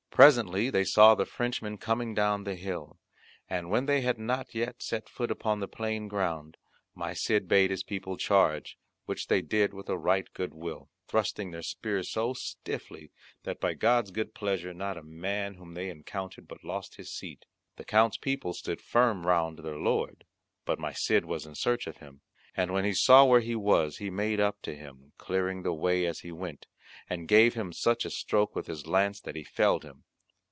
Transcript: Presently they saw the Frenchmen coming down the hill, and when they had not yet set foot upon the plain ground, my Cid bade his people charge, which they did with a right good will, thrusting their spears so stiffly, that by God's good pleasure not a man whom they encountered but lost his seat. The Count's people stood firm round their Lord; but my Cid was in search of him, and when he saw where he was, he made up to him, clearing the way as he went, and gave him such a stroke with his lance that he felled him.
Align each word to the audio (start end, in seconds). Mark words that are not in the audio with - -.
Presently 0.13 0.69
they 0.69 0.83
saw 0.83 1.15
the 1.15 1.25
Frenchmen 1.25 1.77
coming 1.79 2.13
down 2.13 2.43
the 2.43 2.53
hill, 2.55 2.99
and 3.49 3.69
when 3.71 3.85
they 3.87 4.01
had 4.01 4.19
not 4.19 4.53
yet 4.53 4.79
set 4.83 5.07
foot 5.09 5.31
upon 5.31 5.61
the 5.61 5.69
plain 5.69 6.07
ground, 6.09 6.57
my 6.93 7.13
Cid 7.13 7.47
bade 7.47 7.71
his 7.71 7.81
people 7.81 8.17
charge, 8.17 8.77
which 9.05 9.29
they 9.29 9.41
did 9.41 9.73
with 9.73 9.87
a 9.89 9.97
right 9.97 10.31
good 10.33 10.53
will, 10.53 10.89
thrusting 11.07 11.49
their 11.49 11.63
spears 11.63 12.09
so 12.11 12.33
stiffly, 12.33 13.11
that 13.43 13.59
by 13.61 13.73
God's 13.73 14.11
good 14.11 14.35
pleasure 14.35 14.73
not 14.75 14.97
a 14.97 15.01
man 15.01 15.55
whom 15.55 15.73
they 15.73 15.89
encountered 15.89 16.45
but 16.47 16.63
lost 16.63 16.95
his 16.95 17.11
seat. 17.11 17.45
The 17.77 17.85
Count's 17.85 18.17
people 18.17 18.53
stood 18.53 18.81
firm 18.81 19.25
round 19.25 19.59
their 19.59 19.77
Lord; 19.79 20.25
but 20.65 20.77
my 20.77 20.91
Cid 20.91 21.25
was 21.25 21.45
in 21.47 21.55
search 21.55 21.87
of 21.87 21.97
him, 21.97 22.21
and 22.55 22.71
when 22.71 22.83
he 22.85 22.93
saw 22.93 23.23
where 23.25 23.39
he 23.39 23.55
was, 23.55 23.97
he 23.97 24.11
made 24.11 24.39
up 24.41 24.61
to 24.63 24.75
him, 24.75 25.13
clearing 25.17 25.63
the 25.63 25.73
way 25.73 26.05
as 26.05 26.19
he 26.19 26.33
went, 26.33 26.67
and 27.09 27.27
gave 27.29 27.55
him 27.55 27.73
such 27.73 28.05
a 28.05 28.09
stroke 28.11 28.53
with 28.55 28.67
his 28.67 28.85
lance 28.85 29.19
that 29.19 29.35
he 29.35 29.43
felled 29.43 29.83
him. 29.83 30.03